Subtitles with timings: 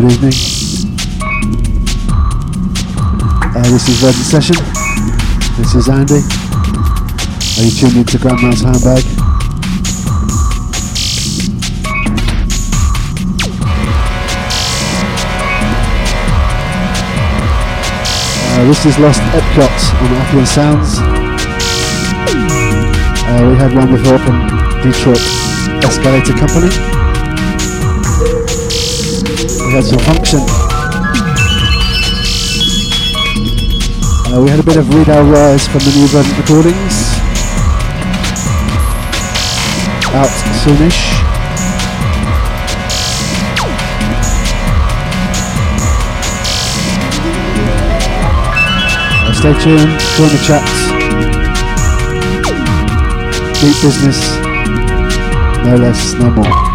[0.00, 0.32] good evening.
[3.50, 4.54] Uh, this is Verdant Session.
[5.58, 6.22] This is Andy.
[7.58, 9.02] Are you tuned into Grandma's Handbag?
[18.54, 20.98] Uh, this is Lost Epcot on Appian Sounds.
[23.26, 24.46] Uh, we had one before from
[24.80, 25.18] Detroit
[25.82, 26.97] Escalator Company.
[29.68, 30.40] We had some function.
[34.32, 36.94] Uh, we had a bit of Reedale Rise from the new Verdant recordings.
[40.16, 40.32] Out
[40.64, 41.12] soonish.
[49.26, 50.76] Uh, stay tuned, join the chats.
[53.60, 54.18] Deep business,
[55.62, 56.67] no less, no more.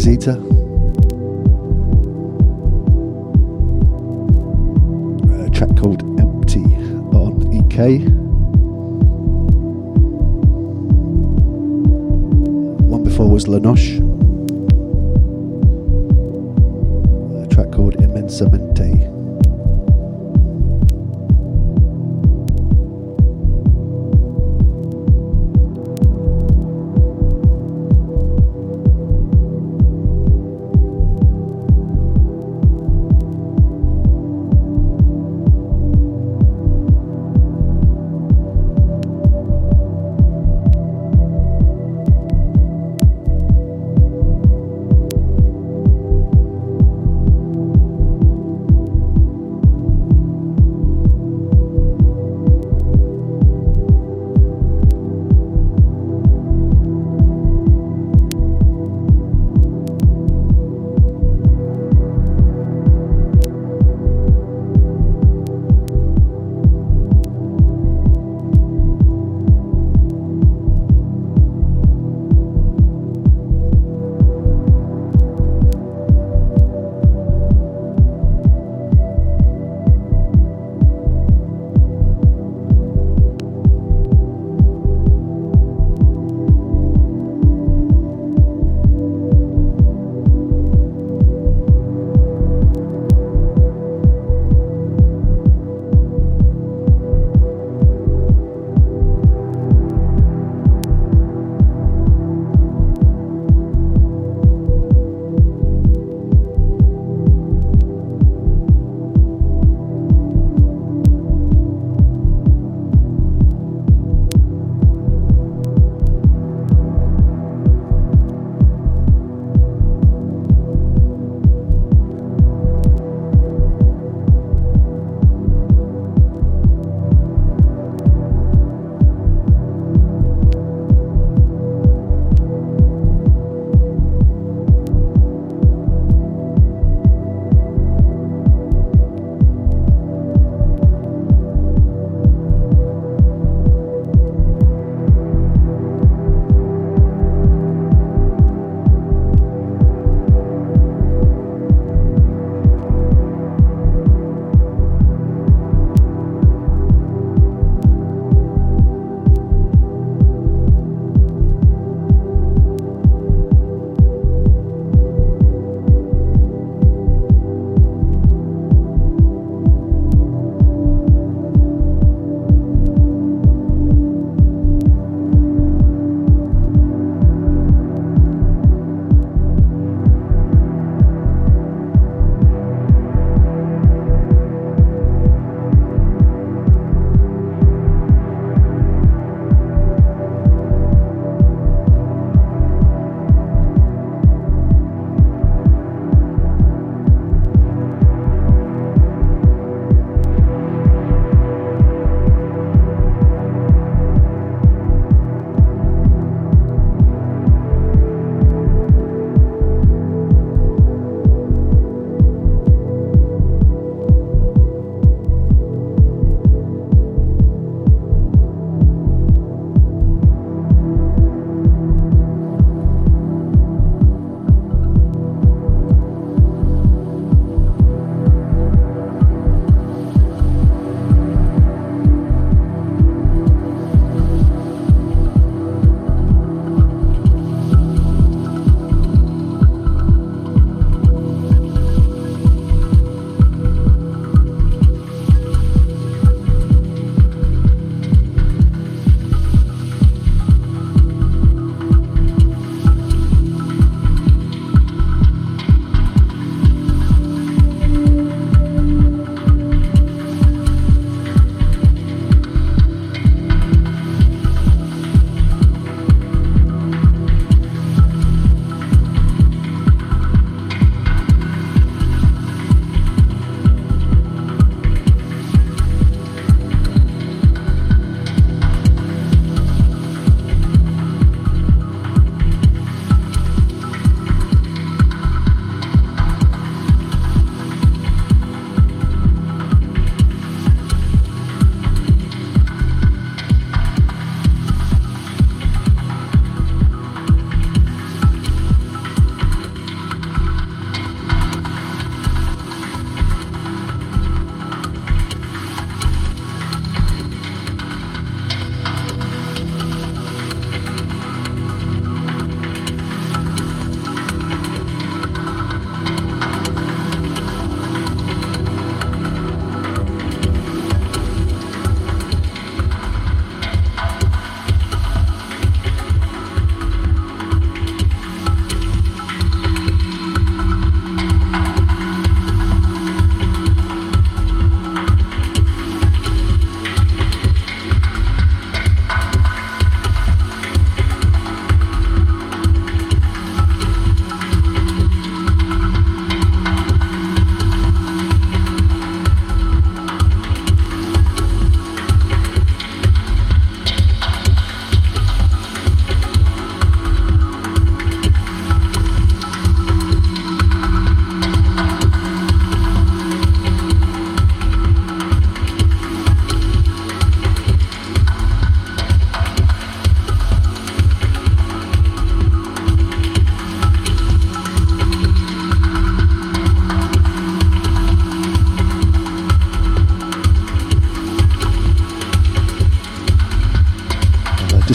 [0.00, 0.39] Uh,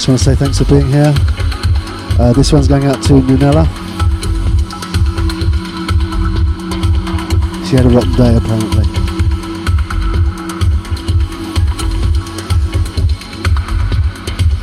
[0.06, 1.12] just want to say thanks for being here.
[2.20, 3.66] Uh, this one's going out to Nunella.
[7.68, 8.86] She had a rotten day apparently.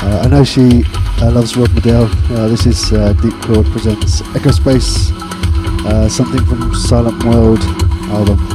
[0.00, 0.84] Uh, I know she
[1.20, 2.08] uh, loves Rod Modell.
[2.30, 5.10] Uh, this is uh, Deepchord presents Echospace,
[5.86, 7.62] uh, something from Silent World
[8.12, 8.51] album.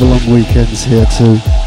[0.00, 1.59] The long weekends here too.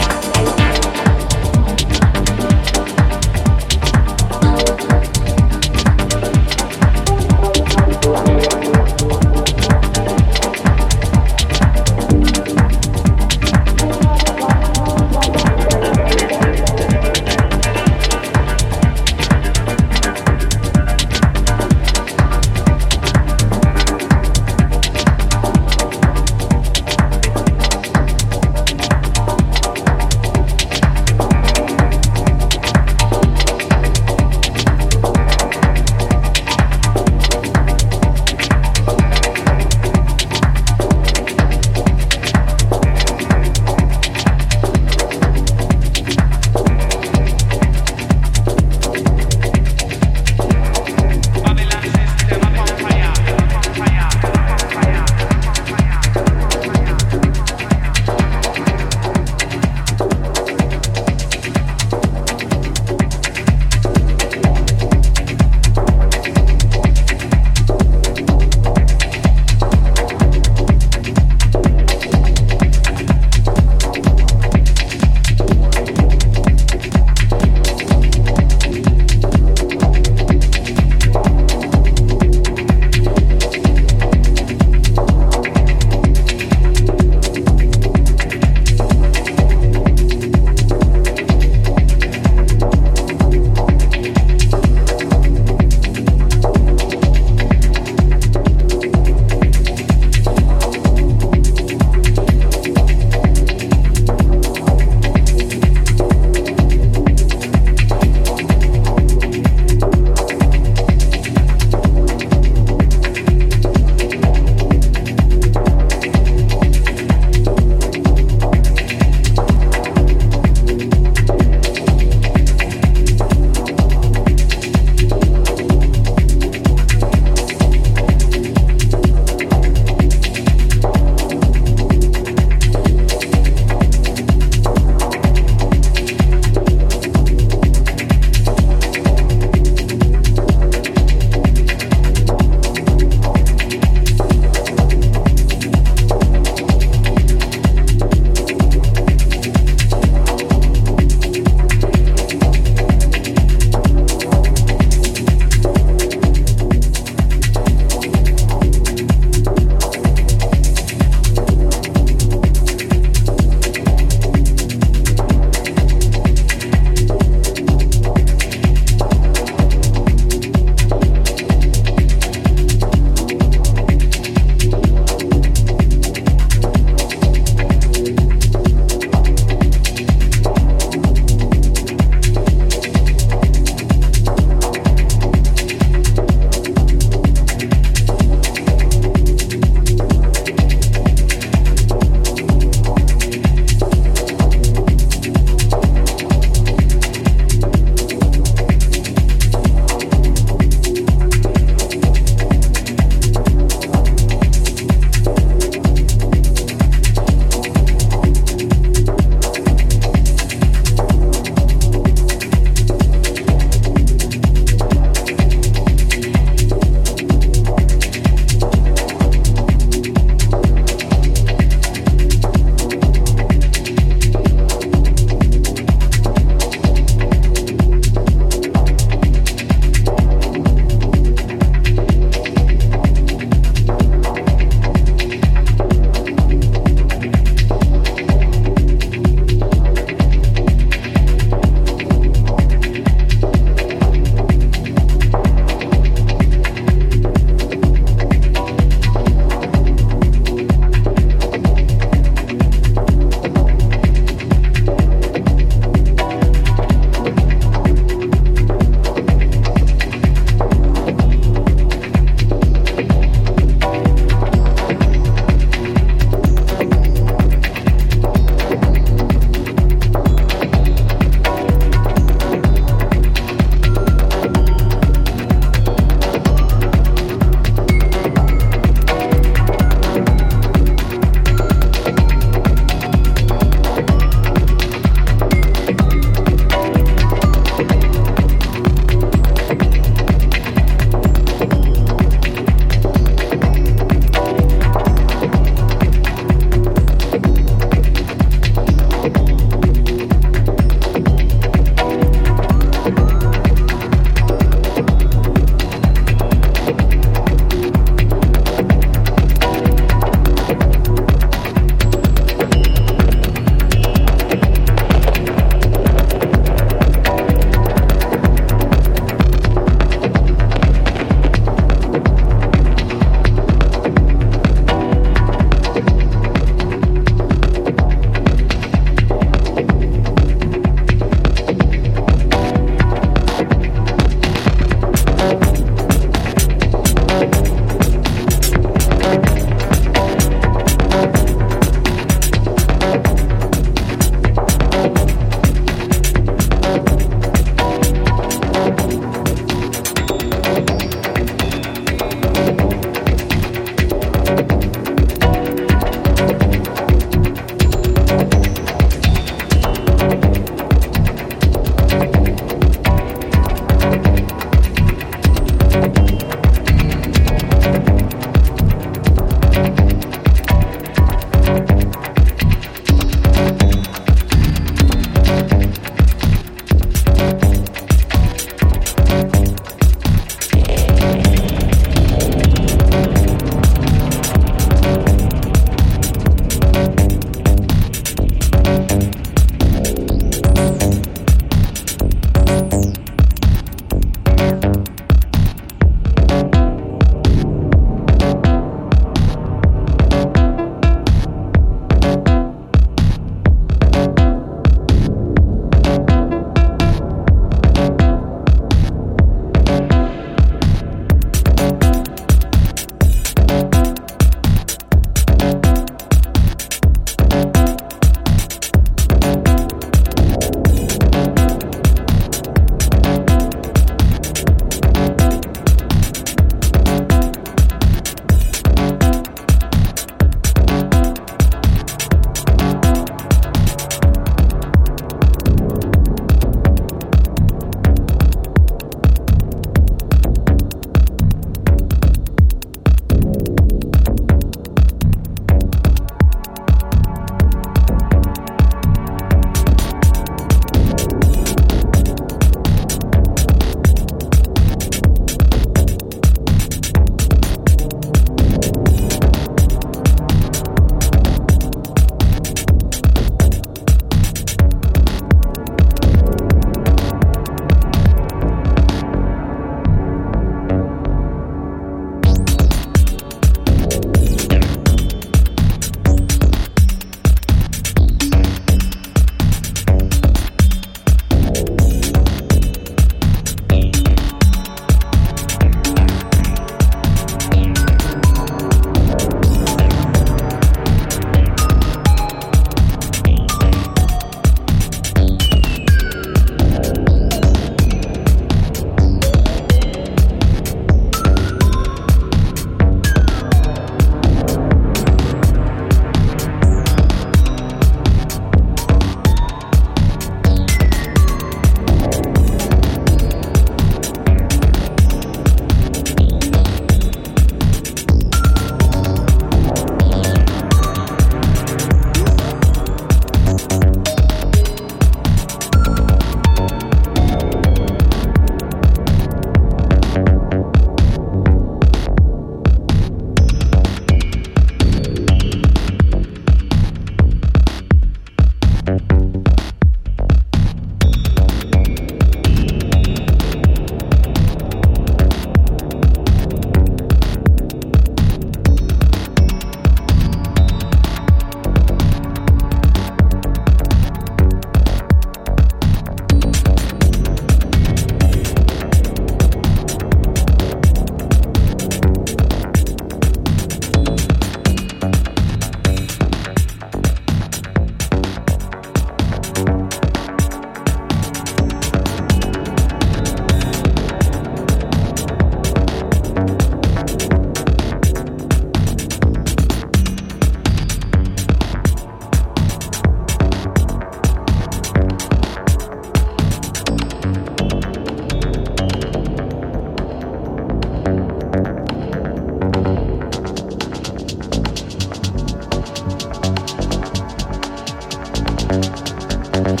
[599.72, 600.00] Thank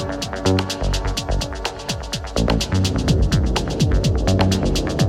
[4.90, 4.99] you.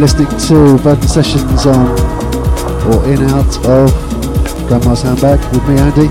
[0.00, 1.90] You're listening to Vocal Sessions on
[2.88, 3.92] or in out of
[4.66, 6.08] Grandma's Handbag with me, Andy.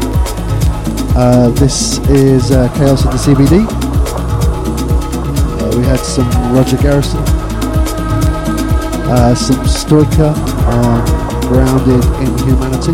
[1.17, 3.65] Uh, this is uh, Chaos in the CBD.
[5.57, 7.17] Uh, we had some Roger Gerressen,
[9.09, 10.37] uh, some Stojche
[10.67, 12.91] on Grounded in Humanity.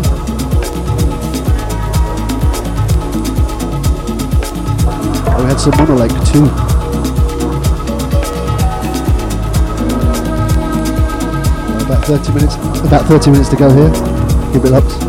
[5.36, 6.75] We had some Monolake too.
[12.06, 12.54] 30 minutes
[12.86, 13.90] about 30 minutes to go here.
[14.52, 15.05] Keep it locked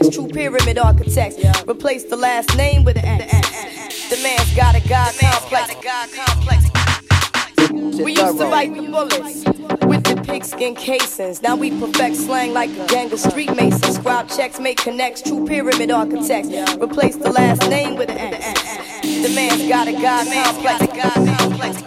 [0.00, 1.36] true pyramid architects.
[1.68, 4.08] Replace the last name with an X.
[4.10, 5.12] The man's got a God
[6.12, 6.64] complex.
[8.02, 9.44] We used to bite the bullets
[9.86, 11.42] with the pigskin casings.
[11.42, 13.96] Now we perfect slang like a gang of street masons.
[13.96, 16.50] Scribe checks, make connects, true pyramid architects.
[16.76, 18.62] Replace the last name with an X.
[19.02, 20.26] The man's got a God
[21.38, 21.82] complex.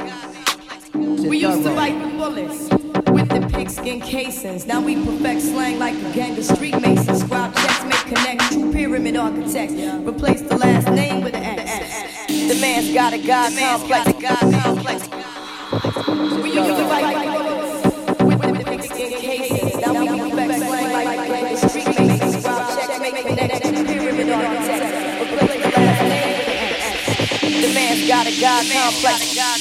[1.23, 2.69] We used to bite the bullets
[3.11, 4.65] with the pigskin casings.
[4.65, 7.22] Now we perfect slang like a gang of street masons.
[7.22, 9.73] Scribe checks, connects, true pyramid architects.
[9.73, 12.27] Replace the last name with an X.
[12.27, 15.07] The man's got a God complex.
[16.41, 19.81] We used to bullets with the pigskin casings.
[19.81, 21.19] Now we perfect slang like
[21.64, 22.36] of street masons.
[22.40, 24.90] Scribe checks, make connects, true pyramid architects.
[25.22, 27.61] Replace the last name with an X.
[27.61, 29.59] The man's got a God complex.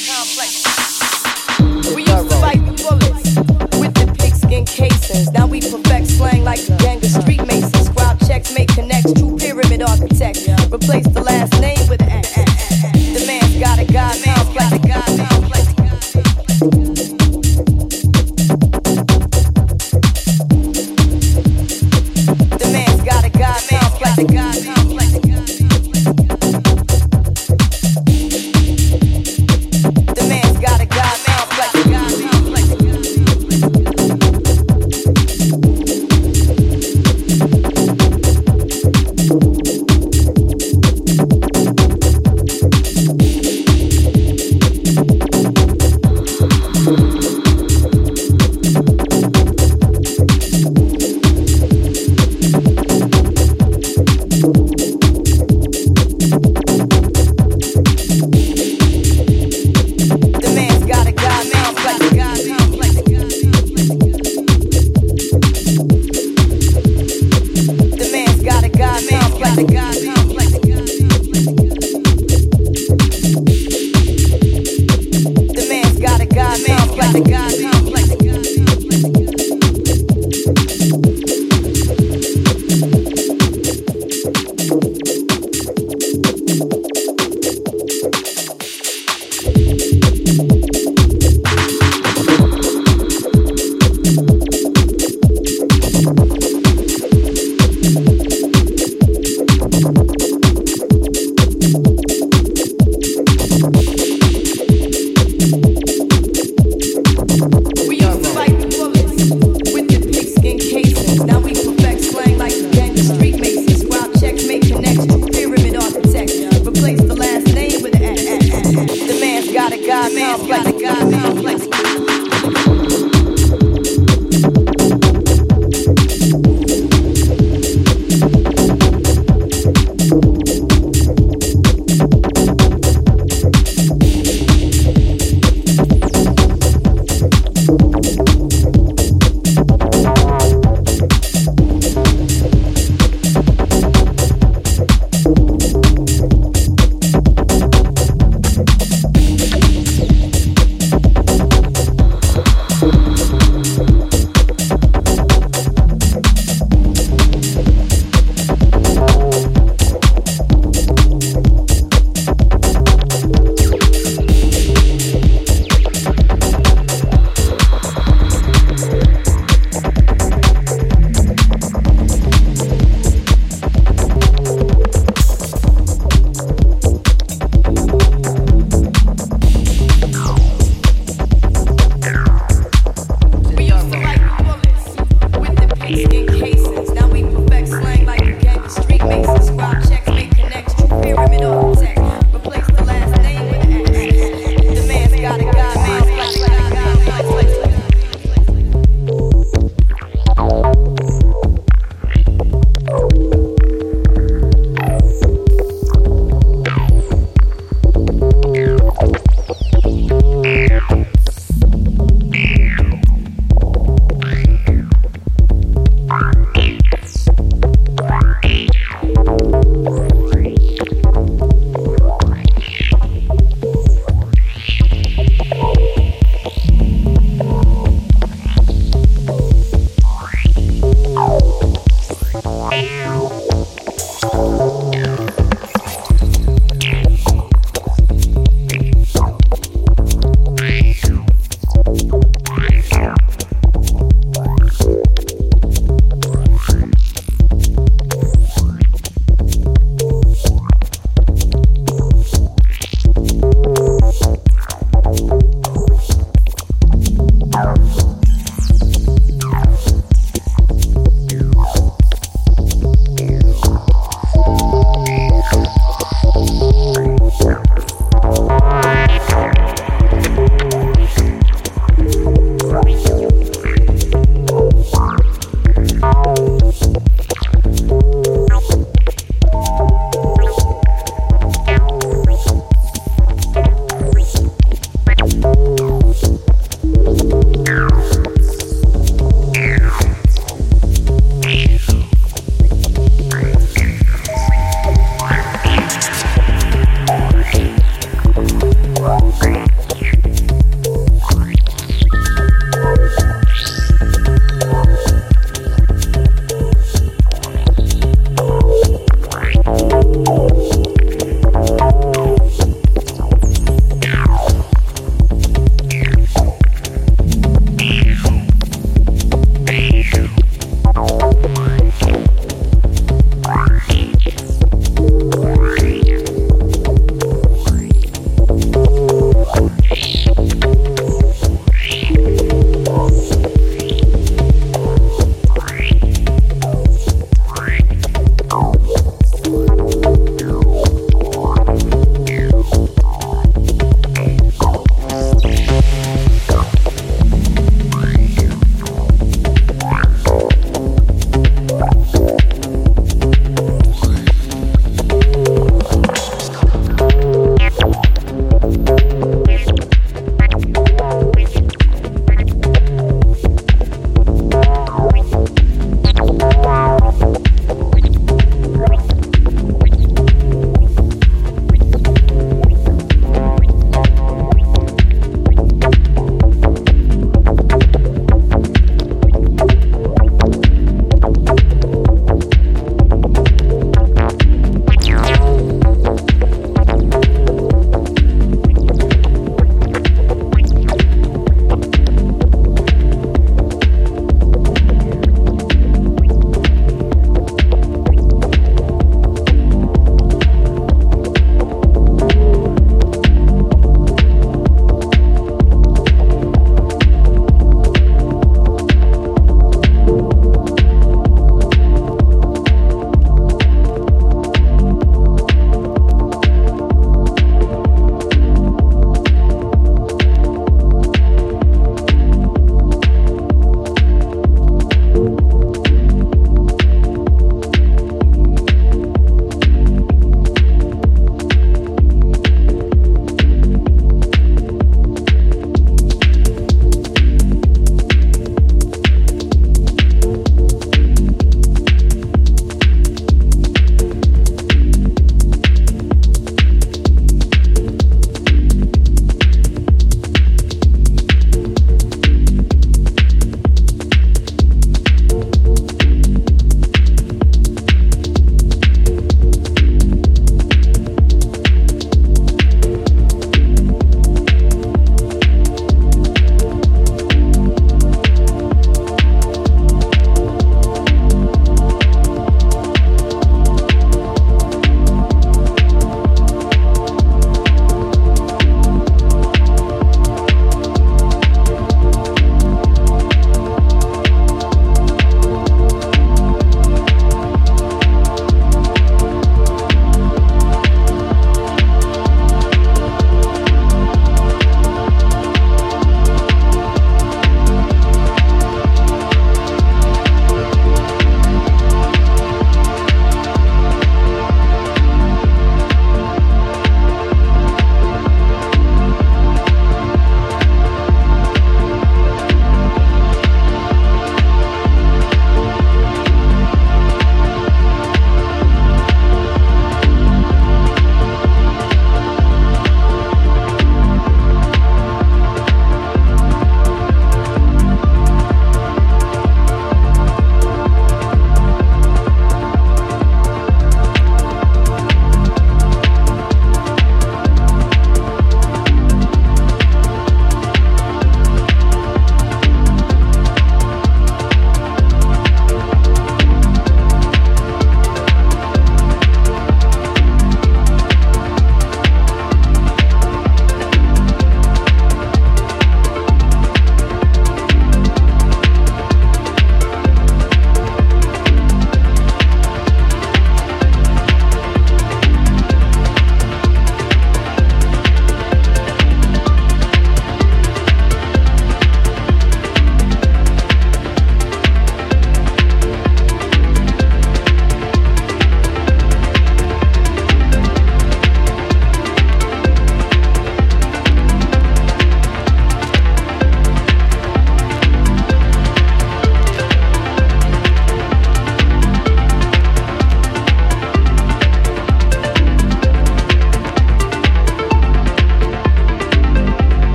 [186.07, 186.58] case.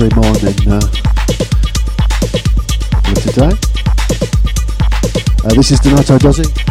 [0.00, 0.80] Then uh,
[3.16, 3.52] today.
[5.44, 6.69] Uh, this is Donato Dozzy.